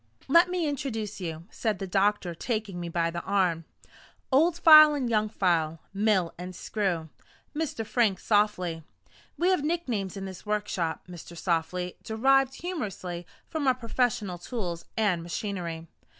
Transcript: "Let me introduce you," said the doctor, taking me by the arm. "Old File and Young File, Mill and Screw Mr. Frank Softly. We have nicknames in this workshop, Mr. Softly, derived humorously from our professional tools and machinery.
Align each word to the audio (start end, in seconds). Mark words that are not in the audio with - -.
"Let 0.27 0.49
me 0.49 0.65
introduce 0.67 1.21
you," 1.21 1.45
said 1.51 1.77
the 1.77 1.85
doctor, 1.85 2.33
taking 2.33 2.79
me 2.79 2.89
by 2.89 3.11
the 3.11 3.21
arm. 3.21 3.65
"Old 4.31 4.57
File 4.57 4.95
and 4.95 5.07
Young 5.07 5.29
File, 5.29 5.79
Mill 5.93 6.33
and 6.39 6.55
Screw 6.55 7.09
Mr. 7.55 7.85
Frank 7.85 8.19
Softly. 8.19 8.81
We 9.37 9.49
have 9.49 9.63
nicknames 9.63 10.17
in 10.17 10.25
this 10.25 10.43
workshop, 10.43 11.05
Mr. 11.07 11.37
Softly, 11.37 11.97
derived 12.01 12.55
humorously 12.61 13.27
from 13.47 13.67
our 13.67 13.75
professional 13.75 14.39
tools 14.39 14.85
and 14.97 15.21
machinery. 15.21 15.85